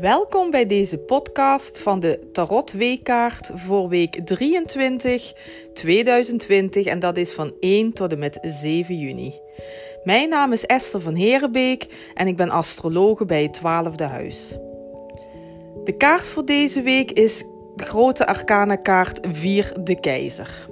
Welkom 0.00 0.50
bij 0.50 0.66
deze 0.66 0.98
podcast 0.98 1.80
van 1.80 2.00
de 2.00 2.28
Tarot 2.32 2.72
Weekkaart 2.72 3.50
voor 3.54 3.88
week 3.88 4.20
23 4.24 5.32
2020 5.74 6.86
en 6.86 6.98
dat 6.98 7.16
is 7.16 7.32
van 7.32 7.52
1 7.60 7.92
tot 7.92 8.12
en 8.12 8.18
met 8.18 8.38
7 8.40 8.98
juni. 8.98 9.40
Mijn 10.04 10.28
naam 10.28 10.52
is 10.52 10.66
Esther 10.66 11.00
van 11.00 11.14
Herenbeek 11.14 11.86
en 12.14 12.26
ik 12.26 12.36
ben 12.36 12.50
astrologe 12.50 13.24
bij 13.24 13.42
het 13.42 13.58
12e 13.58 14.04
huis. 14.10 14.58
De 15.84 15.96
kaart 15.96 16.28
voor 16.28 16.44
deze 16.44 16.82
week 16.82 17.10
is 17.10 17.44
de 17.76 17.84
grote 17.84 18.26
arcana 18.26 18.76
kaart 18.76 19.26
4 19.32 19.72
de 19.80 20.00
keizer. 20.00 20.68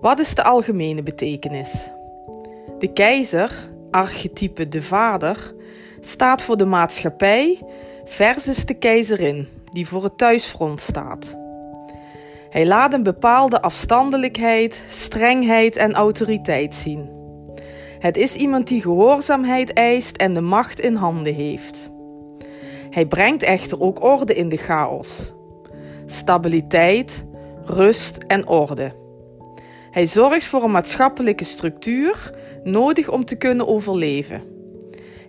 Wat 0.00 0.18
is 0.20 0.34
de 0.34 0.44
algemene 0.44 1.02
betekenis? 1.02 1.90
De 2.78 2.92
keizer, 2.92 3.70
archetype 3.90 4.68
de 4.68 4.82
vader, 4.82 5.54
staat 6.00 6.42
voor 6.42 6.56
de 6.56 6.66
maatschappij 6.66 7.58
versus 8.04 8.66
de 8.66 8.74
keizerin, 8.74 9.48
die 9.72 9.88
voor 9.88 10.02
het 10.02 10.18
thuisfront 10.18 10.80
staat. 10.80 11.36
Hij 12.50 12.66
laat 12.66 12.92
een 12.92 13.02
bepaalde 13.02 13.62
afstandelijkheid, 13.62 14.82
strengheid 14.88 15.76
en 15.76 15.92
autoriteit 15.92 16.74
zien. 16.74 17.10
Het 17.98 18.16
is 18.16 18.34
iemand 18.34 18.68
die 18.68 18.82
gehoorzaamheid 18.82 19.72
eist 19.72 20.16
en 20.16 20.34
de 20.34 20.40
macht 20.40 20.80
in 20.80 20.94
handen 20.94 21.34
heeft. 21.34 21.90
Hij 22.90 23.06
brengt 23.06 23.42
echter 23.42 23.80
ook 23.80 24.02
orde 24.02 24.34
in 24.34 24.48
de 24.48 24.56
chaos. 24.56 25.32
Stabiliteit, 26.06 27.24
rust 27.64 28.16
en 28.16 28.48
orde. 28.48 28.94
Hij 29.90 30.06
zorgt 30.06 30.44
voor 30.44 30.62
een 30.62 30.70
maatschappelijke 30.70 31.44
structuur 31.44 32.34
nodig 32.64 33.08
om 33.08 33.24
te 33.24 33.36
kunnen 33.36 33.68
overleven. 33.68 34.53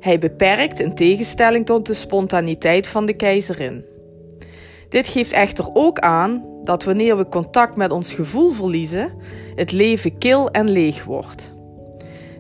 Hij 0.06 0.20
beperkt 0.20 0.80
in 0.80 0.95
tegenstelling 0.95 1.66
tot 1.66 1.86
de 1.86 1.94
spontaniteit 1.94 2.88
van 2.88 3.06
de 3.06 3.14
keizerin. 3.14 3.86
Dit 4.89 5.08
geeft 5.08 5.31
echter 5.31 5.70
ook 5.73 6.00
aan 6.00 6.44
dat 6.64 6.84
wanneer 6.84 7.17
we 7.17 7.30
contact 7.30 7.78
met 7.78 7.92
ons 7.92 8.14
gevoel 8.14 8.52
verliezen, 8.52 9.14
het 9.56 9.72
leven 9.72 10.17
kil 10.17 10.52
en 10.52 10.70
leeg 10.70 11.03
wordt. 11.03 11.53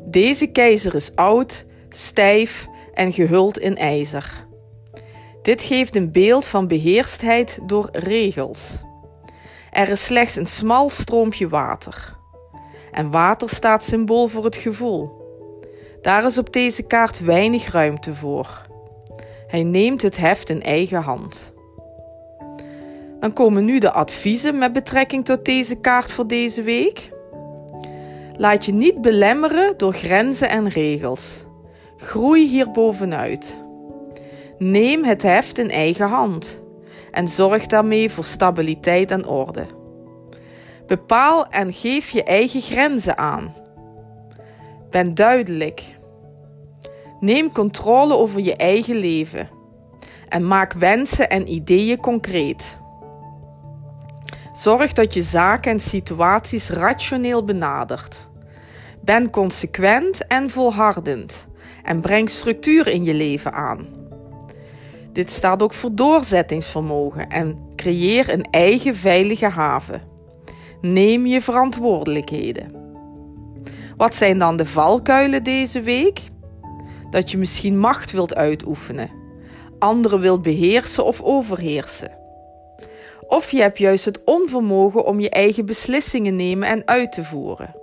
Deze 0.05 0.47
keizer 0.47 0.95
is 0.95 1.15
oud, 1.15 1.65
stijf 1.89 2.67
en 2.93 3.13
gehuld 3.13 3.57
in 3.57 3.75
ijzer. 3.75 4.45
Dit 5.41 5.61
geeft 5.61 5.95
een 5.95 6.11
beeld 6.11 6.45
van 6.45 6.67
beheerstheid 6.67 7.59
door 7.65 7.89
regels. 7.91 8.71
Er 9.71 9.89
is 9.89 10.05
slechts 10.05 10.35
een 10.35 10.47
smal 10.47 10.89
stroompje 10.89 11.47
water. 11.47 12.17
En 12.91 13.11
water 13.11 13.49
staat 13.49 13.83
symbool 13.83 14.27
voor 14.27 14.43
het 14.43 14.55
gevoel. 14.55 15.14
Daar 16.05 16.25
is 16.25 16.37
op 16.37 16.53
deze 16.53 16.83
kaart 16.83 17.19
weinig 17.19 17.71
ruimte 17.71 18.13
voor. 18.13 18.61
Hij 19.47 19.63
neemt 19.63 20.01
het 20.01 20.17
heft 20.17 20.49
in 20.49 20.61
eigen 20.61 21.01
hand. 21.01 21.53
Dan 23.19 23.33
komen 23.33 23.65
nu 23.65 23.79
de 23.79 23.91
adviezen 23.91 24.57
met 24.57 24.73
betrekking 24.73 25.25
tot 25.25 25.45
deze 25.45 25.75
kaart 25.75 26.11
voor 26.11 26.27
deze 26.27 26.61
week. 26.61 27.09
Laat 28.37 28.65
je 28.65 28.73
niet 28.73 29.01
belemmeren 29.01 29.77
door 29.77 29.93
grenzen 29.93 30.49
en 30.49 30.69
regels. 30.69 31.45
Groei 31.97 32.47
hier 32.47 32.71
bovenuit. 32.71 33.61
Neem 34.57 35.03
het 35.03 35.21
heft 35.21 35.57
in 35.57 35.69
eigen 35.69 36.07
hand 36.07 36.59
en 37.11 37.27
zorg 37.27 37.65
daarmee 37.65 38.09
voor 38.09 38.25
stabiliteit 38.25 39.11
en 39.11 39.27
orde. 39.27 39.65
Bepaal 40.87 41.47
en 41.47 41.73
geef 41.73 42.09
je 42.09 42.23
eigen 42.23 42.61
grenzen 42.61 43.17
aan. 43.17 43.53
Ben 44.89 45.15
duidelijk. 45.15 45.94
Neem 47.25 47.51
controle 47.51 48.15
over 48.15 48.39
je 48.41 48.55
eigen 48.55 48.95
leven 48.95 49.49
en 50.29 50.47
maak 50.47 50.73
wensen 50.73 51.29
en 51.29 51.51
ideeën 51.51 51.99
concreet. 51.99 52.77
Zorg 54.53 54.93
dat 54.93 55.13
je 55.13 55.21
zaken 55.21 55.71
en 55.71 55.79
situaties 55.79 56.69
rationeel 56.69 57.43
benadert. 57.43 58.27
Ben 59.01 59.29
consequent 59.29 60.27
en 60.27 60.49
volhardend 60.49 61.45
en 61.83 62.01
breng 62.01 62.29
structuur 62.29 62.87
in 62.87 63.03
je 63.03 63.13
leven 63.13 63.53
aan. 63.53 63.87
Dit 65.11 65.31
staat 65.31 65.63
ook 65.63 65.73
voor 65.73 65.95
doorzettingsvermogen 65.95 67.29
en 67.29 67.57
creëer 67.75 68.33
een 68.33 68.47
eigen 68.51 68.95
veilige 68.95 69.49
haven. 69.49 70.01
Neem 70.81 71.25
je 71.25 71.41
verantwoordelijkheden. 71.41 72.71
Wat 73.97 74.15
zijn 74.15 74.37
dan 74.37 74.57
de 74.57 74.65
valkuilen 74.65 75.43
deze 75.43 75.81
week? 75.81 76.33
Dat 77.09 77.31
je 77.31 77.37
misschien 77.37 77.79
macht 77.79 78.11
wilt 78.11 78.35
uitoefenen, 78.35 79.11
anderen 79.79 80.19
wilt 80.19 80.41
beheersen 80.41 81.05
of 81.05 81.21
overheersen. 81.21 82.17
Of 83.27 83.51
je 83.51 83.61
hebt 83.61 83.77
juist 83.77 84.05
het 84.05 84.23
onvermogen 84.23 85.05
om 85.05 85.19
je 85.19 85.29
eigen 85.29 85.65
beslissingen 85.65 86.35
nemen 86.35 86.67
en 86.67 86.81
uit 86.85 87.11
te 87.11 87.23
voeren. 87.23 87.75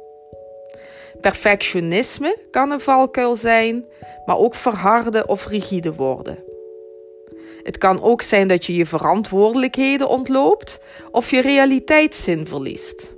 Perfectionisme 1.20 2.38
kan 2.50 2.70
een 2.70 2.80
valkuil 2.80 3.36
zijn, 3.36 3.84
maar 4.26 4.38
ook 4.38 4.54
verharden 4.54 5.28
of 5.28 5.46
rigide 5.46 5.94
worden. 5.94 6.38
Het 7.62 7.78
kan 7.78 8.02
ook 8.02 8.22
zijn 8.22 8.48
dat 8.48 8.66
je 8.66 8.74
je 8.74 8.86
verantwoordelijkheden 8.86 10.08
ontloopt 10.08 10.80
of 11.10 11.30
je 11.30 11.40
realiteitszin 11.40 12.46
verliest. 12.46 13.11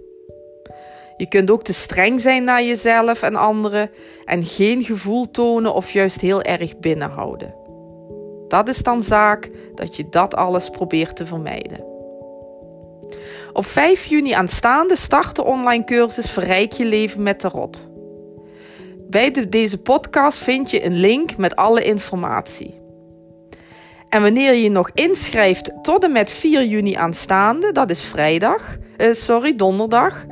Je 1.16 1.26
kunt 1.28 1.50
ook 1.50 1.64
te 1.64 1.72
streng 1.72 2.20
zijn 2.20 2.44
naar 2.44 2.62
jezelf 2.62 3.22
en 3.22 3.36
anderen 3.36 3.90
en 4.24 4.44
geen 4.44 4.82
gevoel 4.82 5.30
tonen 5.30 5.74
of 5.74 5.90
juist 5.90 6.20
heel 6.20 6.42
erg 6.42 6.78
binnenhouden. 6.78 7.54
Dat 8.48 8.68
is 8.68 8.82
dan 8.82 9.00
zaak 9.00 9.50
dat 9.74 9.96
je 9.96 10.08
dat 10.08 10.34
alles 10.34 10.70
probeert 10.70 11.16
te 11.16 11.26
vermijden. 11.26 11.92
Op 13.52 13.66
5 13.66 14.04
juni 14.04 14.32
aanstaande 14.32 14.96
start 14.96 15.36
de 15.36 15.44
online 15.44 15.84
cursus 15.84 16.30
Verrijk 16.30 16.72
je 16.72 16.84
leven 16.84 17.22
met 17.22 17.38
tarot. 17.38 17.88
Bij 19.10 19.30
de, 19.30 19.48
deze 19.48 19.78
podcast 19.78 20.38
vind 20.38 20.70
je 20.70 20.84
een 20.84 20.96
link 20.96 21.36
met 21.36 21.56
alle 21.56 21.82
informatie. 21.84 22.82
En 24.08 24.22
wanneer 24.22 24.54
je 24.54 24.70
nog 24.70 24.90
inschrijft 24.94 25.72
tot 25.82 26.04
en 26.04 26.12
met 26.12 26.30
4 26.30 26.64
juni 26.64 26.94
aanstaande, 26.94 27.72
dat 27.72 27.90
is 27.90 28.00
vrijdag, 28.00 28.76
uh, 28.98 29.12
sorry, 29.12 29.56
donderdag. 29.56 30.24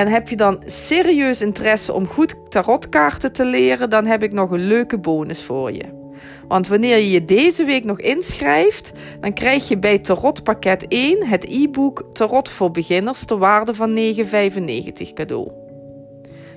En 0.00 0.08
heb 0.08 0.28
je 0.28 0.36
dan 0.36 0.62
serieus 0.66 1.40
interesse 1.40 1.92
om 1.92 2.06
goed 2.06 2.34
tarotkaarten 2.48 3.32
te 3.32 3.44
leren, 3.44 3.90
dan 3.90 4.06
heb 4.06 4.22
ik 4.22 4.32
nog 4.32 4.50
een 4.50 4.66
leuke 4.66 4.98
bonus 4.98 5.42
voor 5.42 5.72
je. 5.72 6.12
Want 6.48 6.68
wanneer 6.68 6.96
je 6.96 7.10
je 7.10 7.24
deze 7.24 7.64
week 7.64 7.84
nog 7.84 8.00
inschrijft, 8.00 8.92
dan 9.20 9.32
krijg 9.32 9.68
je 9.68 9.78
bij 9.78 9.98
Tarot 9.98 10.42
pakket 10.42 10.88
1 10.88 11.26
het 11.26 11.44
e-book 11.44 12.04
Tarot 12.12 12.48
voor 12.48 12.70
beginners 12.70 13.24
ter 13.24 13.38
waarde 13.38 13.74
van 13.74 13.96
9,95 13.96 15.12
cadeau. 15.14 15.50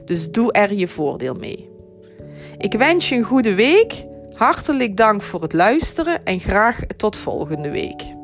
Dus 0.06 0.32
doe 0.32 0.52
er 0.52 0.74
je 0.74 0.88
voordeel 0.88 1.34
mee. 1.34 1.70
Ik 2.58 2.74
wens 2.74 3.10
je 3.10 3.16
een 3.16 3.24
goede 3.24 3.54
week. 3.54 4.06
Hartelijk 4.34 4.98
dank 4.98 5.22
voor 5.22 5.42
het 5.42 5.54
luisteren 5.54 6.26
en 6.26 6.40
graag 6.40 6.80
tot 6.98 7.18
volgende 7.18 7.70
week. 7.70 8.22